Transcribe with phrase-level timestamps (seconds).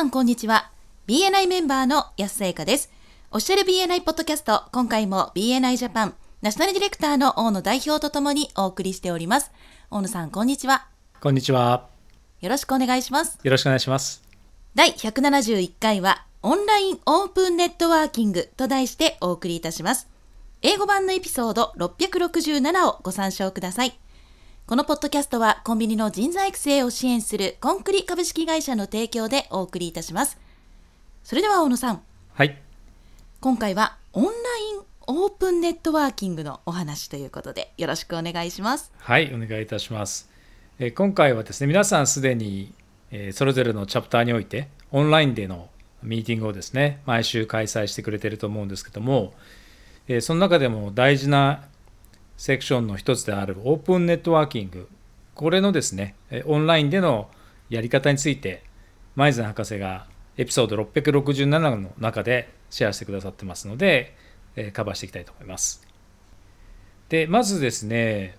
[0.00, 0.70] さんこんにちは。
[1.08, 2.90] BNI メンバーの安さゆかです。
[3.32, 9.52] オフィシャル BNI ポッドキャスト、今回も BNI ジャパンナショナルディレクターの大野代表とともにお送りしております。
[9.90, 10.86] 大野さんこんにちは。
[11.20, 11.86] こんにちは。
[12.40, 13.38] よろしくお願いします。
[13.42, 14.22] よろしくお願いします。
[14.74, 20.08] 第171回はオンラインオープンネットワーキングと題してお送りいたします。
[20.62, 23.92] 英語版のエピソード667をご参照ください。
[24.70, 30.38] このポッドキャストはコンビニの人材育成を支援するコンクリ株式会社の提供でお送りいたします。
[31.24, 32.02] それでは大野さん、
[32.34, 32.56] はい。
[33.40, 38.92] 今回はオンラインオープンネットワーキングのお話ということでよろしくお願いします。
[38.96, 40.30] はい、お願いいたします。
[40.78, 42.72] えー今回はですね、皆さんすでに、
[43.10, 45.68] えーそれぞれのチャプターにおいて、オンラインでの
[46.04, 49.34] ミーティングをですね、毎週開催してくれていると思うんですけども、
[50.06, 51.64] えーその中でも大事な
[52.40, 54.88] セクションの一つであるオープンネットワーキング、
[55.34, 56.14] これのですね、
[56.46, 57.28] オンラインでの
[57.68, 58.64] やり方について、
[59.14, 60.06] マイズン博士が
[60.38, 64.16] エピソード667の中でシェアしてくださってますので、
[64.72, 65.86] カバーしていきたいと思います。
[67.10, 68.38] で、まずですね、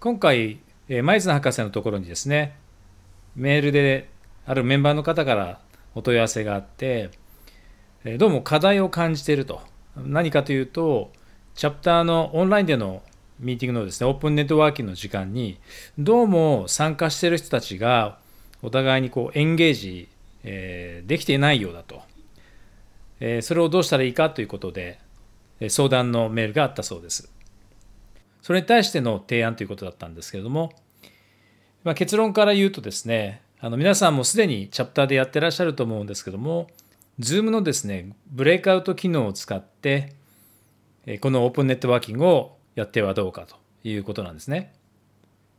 [0.00, 2.58] 今回、えーマイズン博士のところにですね、
[3.34, 4.10] メールで
[4.44, 5.60] あるメンバーの方から
[5.94, 7.08] お問い合わせがあって、
[8.18, 9.62] どうも課題を感じていると。
[9.96, 11.10] 何かというと、
[11.58, 13.02] チャプターのオンラインでの
[13.40, 15.58] ミーティングのですね、オープンネットワーキングの時間に、
[15.98, 18.20] どうも参加している人たちが
[18.62, 20.06] お互いにこうエンゲージ、
[20.44, 22.02] えーできていないようだと。
[23.18, 25.00] えーそれをどうしたらいいかということで、
[25.68, 27.28] 相談のメールがあったそうです。
[28.40, 30.72] それに対しての提案ということだったんですけれども、
[31.82, 36.68] まあ、結論から言うとですね、あの皆さんもすでにチャプターでやってらっしゃると思うんですけども、
[37.18, 40.16] Zoom のですね、ブレイクアウト機能を使って、
[41.16, 44.74] このオープンネットワーキングをやってはどうかということなんですね。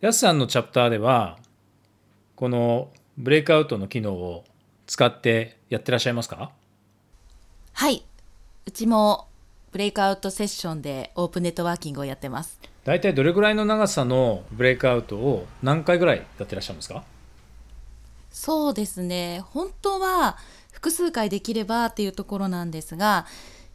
[0.00, 1.38] やすさんのチャプターでは、
[2.36, 4.44] このブレイクアウトの機能を
[4.86, 6.50] 使ってやってらっしゃいますか？
[7.74, 8.04] はい。
[8.66, 9.28] うちも
[9.72, 12.58] ブレイクアウトセッションでオープンネットワーキングをやってます。
[12.84, 17.04] 大体どれぐらいの長さのブレイクアウトを何回ぐらいやってらっしゃるんですか？
[18.30, 19.40] そうですね。
[19.40, 20.38] 本当は
[20.72, 23.26] 複数回できればっていうところなんですが、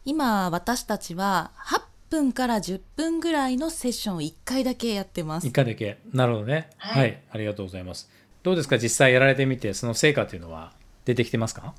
[0.04, 5.52] 今私たちは8分から10分ぐらいのセッションを1回だけやってます1。
[5.52, 5.98] 回だけ。
[6.12, 6.70] なるほどね。
[6.78, 7.22] はいはい。
[7.30, 8.10] ありがとうございます。
[8.42, 8.78] どうですか？
[8.78, 10.72] 実際やられてみて、その成果というのは
[11.04, 11.74] 出てきてますか？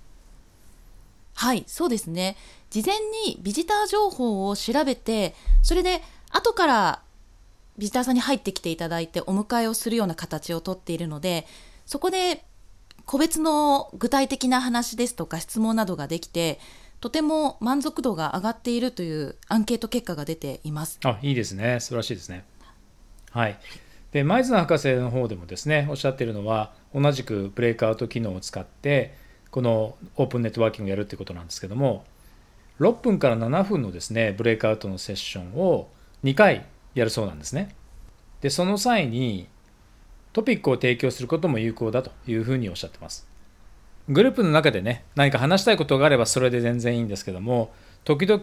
[1.34, 2.38] はい、そうですね。
[2.70, 2.96] 事前
[3.26, 5.34] にビジター情報を調べて、
[5.64, 7.02] それで後から
[7.78, 11.48] ビジターさんに入ってきていただいてお迎えをするような形をとっているので、
[11.86, 12.46] そこで
[13.06, 16.60] 個別の具体的な話ですとか質問などができて、
[17.02, 21.00] とても満足度が上がっているというアンケート結果が出ています。
[21.04, 21.80] あ、いいですね。
[21.80, 22.46] 素晴らしいですね。
[23.32, 23.60] はい。
[24.12, 29.16] で、マイズナ博士の方でもですね、おっしゃっているのは、同じくブレイクアウト機能を使って、
[29.50, 32.06] このオープンネットワーキングをやるということなんですけども、
[32.80, 35.90] 6分から7分のですね、ブレイクアウトのセッションを
[36.24, 37.76] 2回やるそうなんですね。
[38.42, 39.48] で、その際に
[40.34, 43.31] トピックを提供することも有効だというふうにおっしゃってます。
[44.10, 47.74] グループの中でね、何か話したいことがあればそれで全然いいんですけども、
[48.04, 48.42] 時々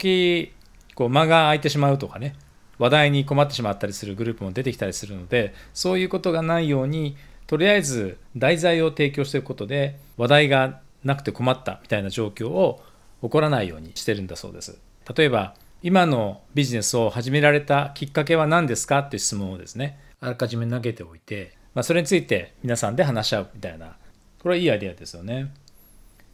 [0.94, 2.34] こう間が空いてしまうとかね、
[2.78, 12.82] 話題に困ってしまったりするグループも出てきたりするので、そういうことがないように、とりあえず題材を提供していくことで、話題がなくて困ったみたいな状況を
[13.22, 14.78] 起こらないようにしてるんだそうです。
[15.16, 18.98] 例えば、今のビジネスを始められたきっかけは何ですか？
[19.00, 23.96] っていう質問をですね、あらかじめ投げておいて、まあ、それについて皆さんで話し合うみたいな、
[24.42, 25.52] これはいいアイデアですよね。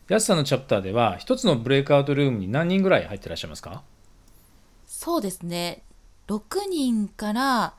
[0.09, 3.83] 安さんのチャプターでは、一つのブレイクアウトルームに何人ぐらい入ってらっしゃいますか？
[4.87, 5.83] そうですね。
[6.29, 7.75] 6人から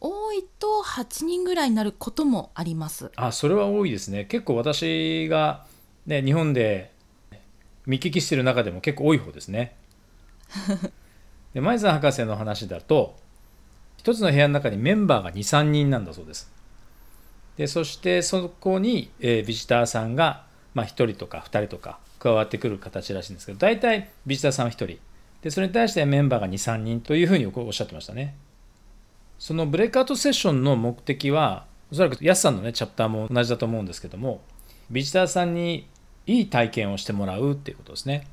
[0.00, 3.10] 多いと8人ぐらいになることもあります。
[3.16, 4.24] あ、それは多いですね。
[4.24, 5.66] 結構私が、
[6.06, 6.92] ね、日本で
[7.86, 9.76] 見聞きしている中でも結構多い方ですね。
[11.54, 13.16] で、前澤博士の話だと、
[13.96, 16.52] 一つの部屋の中にメンバーが2、3人なんだそうです。
[17.56, 20.44] で、そしてそこに、えービジターさんが、
[20.74, 24.98] まあ、1人とか2人とか加わってくる形らしいんですけど、大体ビジターさんは1人。
[25.42, 28.36] で、それに対してメンバーが2、3人というふうにおっしゃってましたね。
[29.38, 34.40] そのブレイクアウトセッションの目的は、おそらくヤスさんのね、チャプターも同じだと思うんですけども、
[34.90, 35.88] ビジターさんに
[36.26, 38.26] いい体験をしてもらうっていうことですね。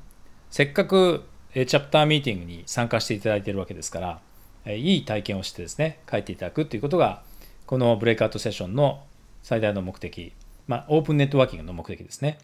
[0.50, 4.20] せっかくチャプターミーティングに参加していただいているわけですか
[4.64, 7.22] ら、いい体験をしてですね、書いていただくっていうことが、
[7.66, 9.02] このブレイクアウトセッションの
[9.44, 10.32] 最大の目的、
[10.66, 12.38] まあ、オープンネットワーキングの目的ですね。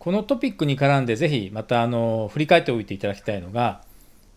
[0.00, 3.82] このトピックに絡んで、ぜひまたあの振り返っておいていただきたいのが、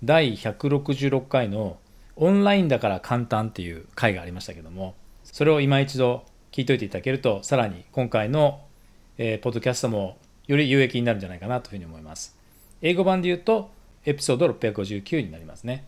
[0.03, 1.79] 第166回の
[2.15, 8.61] オンラインだから簡単っていう回がありましたけども、それを今一度聞いといていただけると、さらに今回の
[9.23, 12.35] えー、ポッドキャストもより有益になるんじゃないかなというふうに思います。
[12.81, 13.69] 英語版で言うと、
[14.03, 15.85] エピソード659になりますね。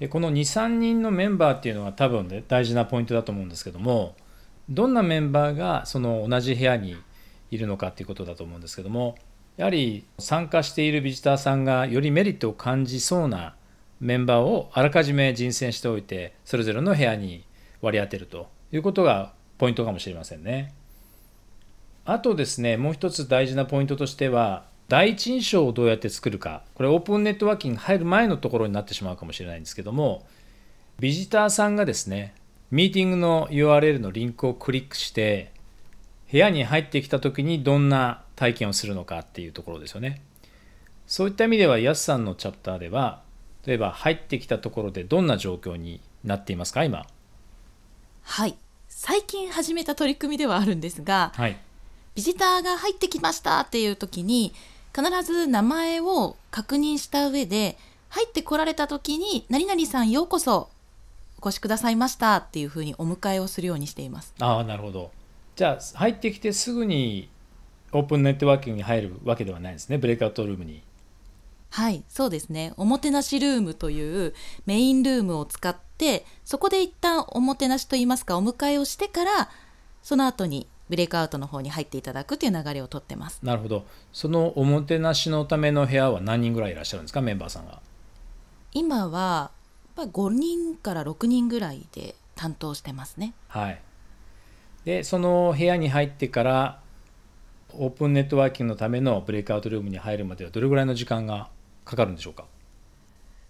[0.00, 4.14] でこの2、3人のメンバーっていうのが多分ね、大事なポイントだと思うんですけども、
[4.68, 6.96] どんなメンバーがその同じ部屋に
[7.50, 9.16] いるのかっていうことだと思うんですけども、
[9.56, 13.54] やはり参加しているビジターさんがよりメリットを感じそうな
[14.00, 17.44] メンバーをあらかじめ人選しておいてそれぞれの部屋に
[17.80, 20.72] 割り当てるということがポイントかもしれませんね。
[22.04, 30.26] あとですねもう一つ大事なポイントとしては第一印象をどうやって作るかこれオープンネットワーキング入る前のところになってしまうかもしれないんですけども
[31.00, 32.34] ビジターさんがですね
[32.70, 35.52] ミーティングの URL のリンクをクリックして
[36.30, 40.22] 部屋に入ってきた時にどんな体験をするのかっていうところですよね。
[41.06, 43.22] そういった意味では、やすさんのチャプターでは、
[43.66, 47.06] 例えば入ってきたところでどんな状況になっていますか、今？
[48.22, 48.54] はい。
[48.88, 51.56] 最近始めた取り組みではあるんですが、はい、
[52.14, 54.52] ビジターが入ってきましたっていう時に、
[54.94, 57.78] 必ず名前を確認した上で、
[58.10, 60.68] 入ってこられた時に、何々さんようこそ
[61.40, 64.34] お越しくださいましたっていうふうにお迎えをするようにしています。
[64.40, 65.10] ああ、なるほど。
[65.56, 67.28] じゃあ、入ってきてすぐに
[67.92, 70.82] オープンネットワーキングに入るわけではないですねブレイクアウトルームに。
[71.70, 72.72] はいそうですね。
[72.76, 74.34] おもてなしルームという
[74.66, 79.50] メインルームを使ってそこで一旦おもてなしといいますかお迎えをしてから
[80.02, 83.40] その後にブレイクアウトの方に入っていただくという流れをとってます。
[83.42, 83.84] なるほど。
[84.12, 87.80] そのおもてなしのための部屋は何人ぐらいいらっしゃるんですかメンバーさんが。
[88.72, 89.50] 今は
[89.98, 93.34] ぱ5人から6人ぐらいで担当してますね。
[93.48, 93.80] はい。
[94.84, 96.80] でその部屋に入ってから
[97.74, 101.50] オープンネットワーキングのためのブレイクアウトルームに入るまではどれぐらいの時間が
[101.84, 102.44] かかるんでしょうか？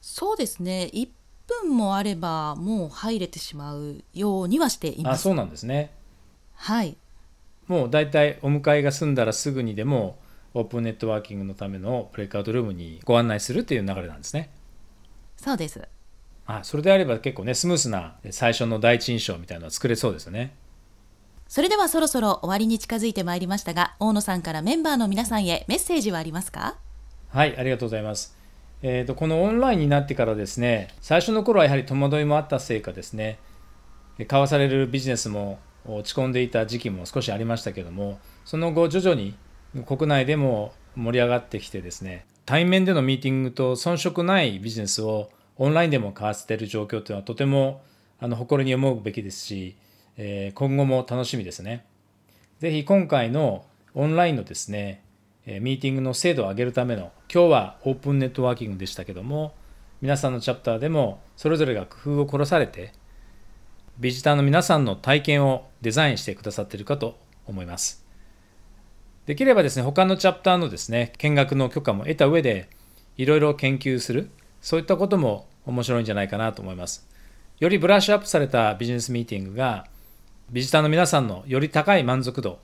[0.01, 0.91] そうですね。
[0.93, 1.09] 1
[1.47, 5.21] 分もあればもう入れてしまうようにはしています。
[5.21, 5.93] あそうなんですね。
[6.55, 6.97] はい。
[7.67, 10.19] もう大体お迎えが済んだらすぐにでも
[10.55, 14.51] オープンネットワーキングのためのブレイクアウトルームにご案内するっていう流れなんですね。
[15.37, 15.87] そうです
[16.51, 20.57] あそれであれば結構ねスムースな最初の第一印象みたいなのは作れそうですよね
[21.47, 26.77] それではそろそろ終わりに近づいてまいりましたが、大野さんからメンバーの皆さんへメッセージはありますか？
[27.31, 28.37] はい、ありがとうございます。
[28.83, 33.39] えーと、このオンラインになってからですね、最初の頃はやはり戸惑いもあったせいかですね、
[34.19, 39.35] 交わされるビジネスも落ち込んでいた時期も少しありましたけども、その後徐々に
[39.87, 47.83] 国内でも盛り上がってきてですね、対面でのミーティングと遜色ないビジネスをオンラインでも交わせている状況というのはとても
[48.21, 49.77] あの誇りに思うべきですし、
[50.17, 51.85] え今後も楽しみですね。
[52.61, 53.65] ぜひ今回の
[53.95, 55.03] オンラインのですね、
[55.47, 59.55] ミーティングの精度を上げるための、今日はオープンネットワーキングでしたけども、
[60.01, 62.93] 皆さんのチャプターでもそれぞれが工夫を凝らされて、
[63.99, 68.07] ビジターの皆さんの体験をデザインしてくださっているかと思います。
[69.27, 72.69] できればですね、他のチャプターのですね、見学の許可も得た上で、
[73.17, 77.07] いろいろ研究する、そういったことも面白いんじゃないかなと思います。
[77.59, 79.87] よりブラッシュアップされたビジネスミーティングが
[80.51, 82.61] ビジターの皆さんのより高い満足度、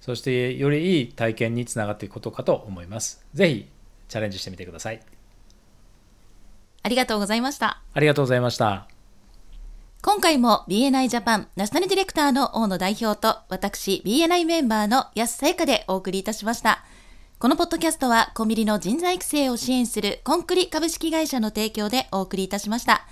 [0.00, 3.24] そしてよりいい体験につながっていくことかと思います。
[3.34, 3.68] ぜひ
[4.08, 5.00] チャレンジしてみてください。
[6.82, 7.82] ありがとうございました。
[7.92, 8.88] ありがとうございました。
[10.02, 16.84] 今回も BNI ジャパンナショナルディレクターの大野代表と私 BNI メンバーの安さやかでお送りいたしました。
[17.40, 23.06] このポッドキャストはコンビニの人材育成を支援するコンクリ株式会社の提供でお送りいたしました。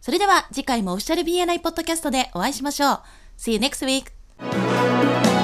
[0.00, 3.00] それでは次回もオフィシャル BNI ポッドキャストでお会いしましょう。
[3.36, 5.43] See you next week.